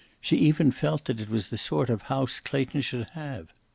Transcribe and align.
She 0.19 0.35
even 0.37 0.71
felt 0.71 1.05
that 1.05 1.19
it 1.19 1.29
was 1.29 1.49
the 1.49 1.59
sort 1.59 1.91
of 1.91 2.01
house 2.09 2.39
Clayton 2.39 2.81
should 2.81 3.09
have. 3.11 3.53